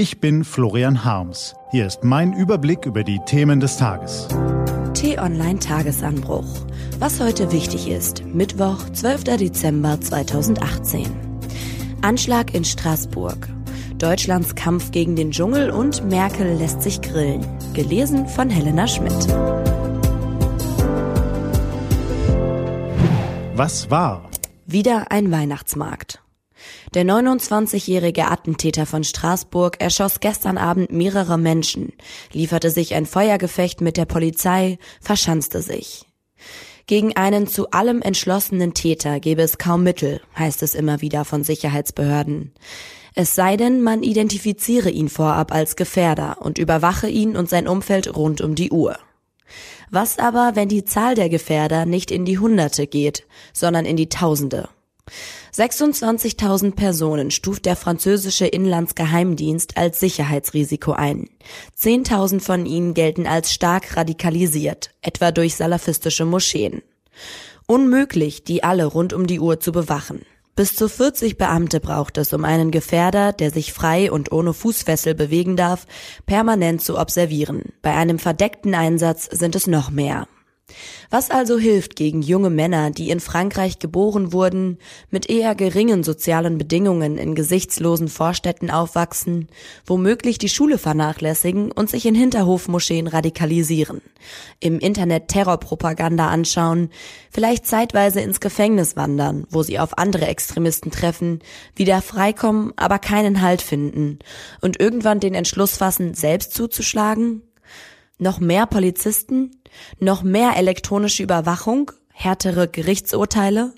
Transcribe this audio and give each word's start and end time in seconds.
Ich 0.00 0.18
bin 0.18 0.44
Florian 0.44 1.04
Harms. 1.04 1.54
Hier 1.72 1.86
ist 1.86 2.04
mein 2.04 2.32
Überblick 2.32 2.86
über 2.86 3.04
die 3.04 3.20
Themen 3.26 3.60
des 3.60 3.76
Tages. 3.76 4.28
T-Online 4.94 5.58
Tagesanbruch. 5.58 6.46
Was 6.98 7.20
heute 7.20 7.52
wichtig 7.52 7.86
ist. 7.86 8.24
Mittwoch, 8.24 8.78
12. 8.94 9.24
Dezember 9.24 10.00
2018. 10.00 11.06
Anschlag 12.00 12.54
in 12.54 12.64
Straßburg. 12.64 13.46
Deutschlands 13.98 14.54
Kampf 14.54 14.90
gegen 14.90 15.16
den 15.16 15.32
Dschungel 15.32 15.70
und 15.70 16.02
Merkel 16.08 16.56
lässt 16.56 16.80
sich 16.80 17.02
grillen. 17.02 17.46
Gelesen 17.74 18.26
von 18.26 18.48
Helena 18.48 18.86
Schmidt. 18.86 19.28
Was 23.54 23.90
war? 23.90 24.30
Wieder 24.64 25.12
ein 25.12 25.30
Weihnachtsmarkt. 25.30 26.22
Der 26.94 27.04
29-jährige 27.04 28.26
Attentäter 28.26 28.86
von 28.86 29.04
Straßburg 29.04 29.80
erschoss 29.80 30.20
gestern 30.20 30.58
Abend 30.58 30.90
mehrere 30.90 31.38
Menschen, 31.38 31.92
lieferte 32.32 32.70
sich 32.70 32.94
ein 32.94 33.06
Feuergefecht 33.06 33.80
mit 33.80 33.96
der 33.96 34.06
Polizei, 34.06 34.78
verschanzte 35.00 35.62
sich. 35.62 36.06
Gegen 36.86 37.14
einen 37.16 37.46
zu 37.46 37.70
allem 37.70 38.02
entschlossenen 38.02 38.74
Täter 38.74 39.20
gäbe 39.20 39.42
es 39.42 39.58
kaum 39.58 39.84
Mittel, 39.84 40.20
heißt 40.36 40.62
es 40.62 40.74
immer 40.74 41.00
wieder 41.00 41.24
von 41.24 41.44
Sicherheitsbehörden. 41.44 42.52
Es 43.14 43.34
sei 43.34 43.56
denn, 43.56 43.82
man 43.82 44.02
identifiziere 44.02 44.90
ihn 44.90 45.08
vorab 45.08 45.52
als 45.52 45.76
Gefährder 45.76 46.38
und 46.40 46.58
überwache 46.58 47.08
ihn 47.08 47.36
und 47.36 47.48
sein 47.48 47.68
Umfeld 47.68 48.16
rund 48.16 48.40
um 48.40 48.54
die 48.54 48.70
Uhr. 48.70 48.98
Was 49.90 50.18
aber, 50.18 50.52
wenn 50.54 50.68
die 50.68 50.84
Zahl 50.84 51.14
der 51.14 51.28
Gefährder 51.28 51.86
nicht 51.86 52.10
in 52.10 52.24
die 52.24 52.38
Hunderte 52.38 52.86
geht, 52.86 53.26
sondern 53.52 53.84
in 53.84 53.96
die 53.96 54.08
Tausende? 54.08 54.68
26.000 55.54 56.74
Personen 56.74 57.30
stuft 57.30 57.66
der 57.66 57.76
französische 57.76 58.46
Inlandsgeheimdienst 58.46 59.76
als 59.76 60.00
Sicherheitsrisiko 60.00 60.92
ein. 60.92 61.28
10.000 61.78 62.40
von 62.40 62.66
ihnen 62.66 62.94
gelten 62.94 63.26
als 63.26 63.52
stark 63.52 63.96
radikalisiert, 63.96 64.90
etwa 65.02 65.32
durch 65.32 65.56
salafistische 65.56 66.24
Moscheen. 66.24 66.82
Unmöglich, 67.66 68.44
die 68.44 68.64
alle 68.64 68.86
rund 68.86 69.12
um 69.12 69.26
die 69.26 69.40
Uhr 69.40 69.60
zu 69.60 69.72
bewachen. 69.72 70.22
Bis 70.56 70.74
zu 70.74 70.88
40 70.88 71.38
Beamte 71.38 71.80
braucht 71.80 72.18
es, 72.18 72.32
um 72.32 72.44
einen 72.44 72.70
Gefährder, 72.70 73.32
der 73.32 73.50
sich 73.50 73.72
frei 73.72 74.12
und 74.12 74.30
ohne 74.32 74.52
Fußfessel 74.52 75.14
bewegen 75.14 75.56
darf, 75.56 75.86
permanent 76.26 76.82
zu 76.82 76.98
observieren. 76.98 77.72
Bei 77.80 77.94
einem 77.94 78.18
verdeckten 78.18 78.74
Einsatz 78.74 79.24
sind 79.24 79.54
es 79.54 79.66
noch 79.66 79.90
mehr. 79.90 80.26
Was 81.10 81.30
also 81.30 81.58
hilft 81.58 81.96
gegen 81.96 82.22
junge 82.22 82.50
Männer, 82.50 82.90
die 82.90 83.10
in 83.10 83.20
Frankreich 83.20 83.78
geboren 83.78 84.32
wurden, 84.32 84.78
mit 85.10 85.28
eher 85.28 85.54
geringen 85.54 86.04
sozialen 86.04 86.58
Bedingungen 86.58 87.18
in 87.18 87.34
gesichtslosen 87.34 88.08
Vorstädten 88.08 88.70
aufwachsen, 88.70 89.48
womöglich 89.86 90.38
die 90.38 90.48
Schule 90.48 90.78
vernachlässigen 90.78 91.72
und 91.72 91.90
sich 91.90 92.06
in 92.06 92.14
Hinterhofmoscheen 92.14 93.06
radikalisieren, 93.06 94.00
im 94.60 94.78
Internet 94.78 95.28
Terrorpropaganda 95.28 96.28
anschauen, 96.28 96.90
vielleicht 97.30 97.66
zeitweise 97.66 98.20
ins 98.20 98.40
Gefängnis 98.40 98.96
wandern, 98.96 99.46
wo 99.50 99.62
sie 99.62 99.78
auf 99.78 99.98
andere 99.98 100.26
Extremisten 100.26 100.90
treffen, 100.90 101.40
wieder 101.74 102.02
freikommen, 102.02 102.72
aber 102.76 102.98
keinen 102.98 103.42
Halt 103.42 103.62
finden 103.62 104.18
und 104.60 104.80
irgendwann 104.80 105.20
den 105.20 105.34
Entschluss 105.34 105.76
fassen, 105.76 106.14
selbst 106.14 106.54
zuzuschlagen? 106.54 107.42
Noch 108.20 108.38
mehr 108.38 108.66
Polizisten? 108.66 109.50
Noch 109.98 110.22
mehr 110.22 110.56
elektronische 110.56 111.22
Überwachung? 111.22 111.90
Härtere 112.12 112.68
Gerichtsurteile? 112.68 113.72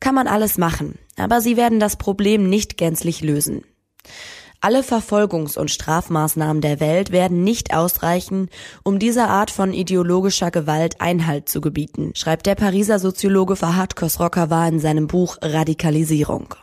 Kann 0.00 0.14
man 0.14 0.26
alles 0.26 0.56
machen, 0.56 0.98
aber 1.18 1.42
sie 1.42 1.58
werden 1.58 1.80
das 1.80 1.96
Problem 1.96 2.48
nicht 2.48 2.78
gänzlich 2.78 3.20
lösen. 3.20 3.62
Alle 4.64 4.80
Verfolgungs- 4.80 5.58
und 5.58 5.70
Strafmaßnahmen 5.70 6.62
der 6.62 6.80
Welt 6.80 7.12
werden 7.12 7.44
nicht 7.44 7.74
ausreichen, 7.74 8.48
um 8.82 8.98
dieser 8.98 9.28
Art 9.28 9.50
von 9.50 9.74
ideologischer 9.74 10.50
Gewalt 10.50 11.02
Einhalt 11.02 11.50
zu 11.50 11.60
gebieten, 11.60 12.12
schreibt 12.14 12.46
der 12.46 12.54
Pariser 12.54 12.98
Soziologe 12.98 13.56
Fahad 13.56 13.94
Khosrokawa 13.94 14.66
in 14.66 14.80
seinem 14.80 15.06
Buch 15.06 15.36
Radikalisierung. 15.42 16.54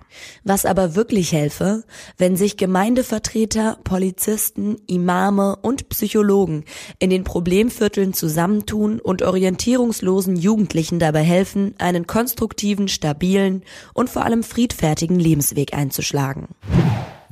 Was 0.44 0.66
aber 0.66 0.96
wirklich 0.96 1.32
helfe, 1.32 1.84
wenn 2.18 2.36
sich 2.36 2.58
Gemeindevertreter, 2.58 3.78
Polizisten, 3.84 4.78
Imame 4.88 5.58
und 5.58 5.88
Psychologen 5.90 6.66
in 6.98 7.12
den 7.12 7.24
Problemvierteln 7.24 8.16
zusammentun 8.16 9.00
und 9.00 9.22
orientierungslosen 9.22 10.38
Jugendlichen 10.38 10.98
dabei 10.98 11.22
helfen, 11.22 11.76
einen 11.78 12.08
konstruktiven, 12.08 12.88
stabilen 12.88 13.62
und 13.94 14.10
vor 14.10 14.26
allem 14.26 14.42
friedfertigen 14.42 15.20
Lebensweg 15.20 15.76
einzuschlagen. 15.76 16.48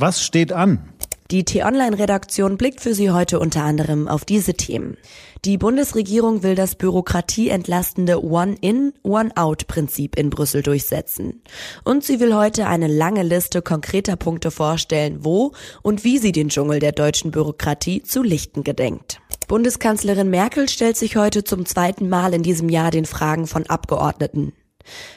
Was 0.02 0.24
steht 0.24 0.54
an? 0.54 0.94
Die 1.30 1.44
T-Online-Redaktion 1.44 2.56
blickt 2.56 2.80
für 2.80 2.94
Sie 2.94 3.12
heute 3.12 3.38
unter 3.38 3.64
anderem 3.66 4.08
auf 4.08 4.24
diese 4.24 4.54
Themen. 4.54 4.96
Die 5.44 5.58
Bundesregierung 5.58 6.42
will 6.42 6.56
das 6.56 6.76
bürokratieentlastende 6.76 8.24
One-in, 8.24 8.94
One-out-Prinzip 9.04 10.18
in 10.18 10.30
Brüssel 10.30 10.62
durchsetzen. 10.64 11.44
Und 11.84 12.06
sie 12.06 12.22
will 12.22 12.34
heute 12.34 12.68
eine 12.68 12.88
lange 12.88 13.24
Liste 13.24 13.62
konkreter 13.62 14.16
Punkte 14.16 14.52
vorstellen, 14.52 15.26
wo 15.26 15.52
und 15.82 16.06
wie 16.06 16.18
sie 16.18 16.32
den 16.32 16.48
Dschungel 16.48 16.80
der 16.80 16.94
deutschen 16.94 17.32
Bürokratie 17.32 18.02
zu 18.02 18.24
lichten 18.24 18.64
gedenkt. 18.64 19.20
Bundeskanzlerin 19.50 20.30
Merkel 20.30 20.70
stellt 20.70 20.96
sich 20.96 21.18
heute 21.18 21.44
zum 21.44 21.66
zweiten 21.66 22.08
Mal 22.08 22.34
in 22.34 22.42
diesem 22.44 22.70
Jahr 22.70 22.92
den 22.92 23.06
Fragen 23.06 23.48
von 23.48 23.66
Abgeordneten. 23.66 24.54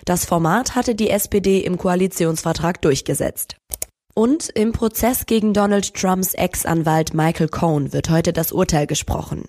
Das 0.04 0.24
Format 0.24 0.74
hatte 0.74 0.96
die 0.96 1.10
SPD 1.10 1.60
im 1.60 1.78
Koalitionsvertrag 1.78 2.82
durchgesetzt. 2.82 3.56
Und 4.14 4.50
im 4.50 4.72
Prozess 4.72 5.24
gegen 5.26 5.54
Donald 5.54 5.94
Trumps 5.94 6.34
Ex-Anwalt 6.34 7.14
Michael 7.14 7.48
Cohn 7.48 7.92
wird 7.92 8.10
heute 8.10 8.32
das 8.32 8.52
Urteil 8.52 8.86
gesprochen. 8.86 9.44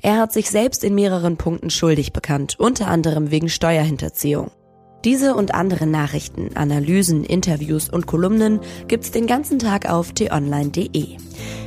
Er 0.00 0.18
hat 0.18 0.32
sich 0.32 0.50
selbst 0.50 0.82
in 0.82 0.94
mehreren 0.94 1.36
Punkten 1.36 1.70
schuldig 1.70 2.12
bekannt, 2.12 2.56
unter 2.58 2.88
anderem 2.88 3.30
wegen 3.30 3.48
Steuerhinterziehung. 3.48 4.50
Diese 5.04 5.34
und 5.34 5.54
andere 5.54 5.86
Nachrichten, 5.86 6.50
Analysen, 6.54 7.24
Interviews 7.24 7.88
und 7.88 8.06
Kolumnen 8.06 8.60
gibt's 8.86 9.10
den 9.10 9.26
ganzen 9.26 9.58
Tag 9.58 9.90
auf 9.90 10.12
t-online.de. 10.12 11.16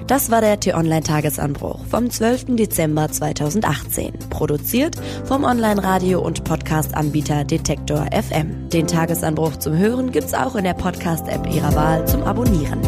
Das 0.08 0.32
war 0.32 0.40
der 0.40 0.60
T-Online-Tagesanbruch 0.60 1.84
vom 1.88 2.10
12. 2.10 2.56
Dezember 2.56 3.10
2018. 3.10 4.14
Produziert 4.30 4.96
vom 5.26 5.44
Online-Radio- 5.44 6.22
und 6.22 6.44
Podcast-Anbieter 6.44 7.44
Detektor 7.44 8.06
FM. 8.12 8.70
Den 8.70 8.88
Tagesanbruch 8.88 9.58
zum 9.58 9.78
Hören 9.78 10.12
gibt's 10.12 10.34
auch 10.34 10.56
in 10.56 10.64
der 10.64 10.76
Podcast-App 10.76 11.52
Ihrer 11.54 11.76
Wahl 11.76 12.08
zum 12.08 12.24
Abonnieren. 12.24 12.80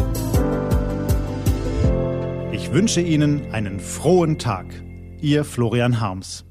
Ich 2.52 2.72
wünsche 2.72 3.00
Ihnen 3.00 3.52
einen 3.52 3.80
frohen 3.80 4.38
Tag. 4.38 4.66
Ihr 5.20 5.44
Florian 5.44 6.00
Harms. 6.00 6.47